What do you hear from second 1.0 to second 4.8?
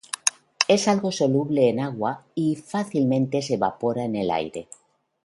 soluble en agua y fácilmente se evapora en el aire.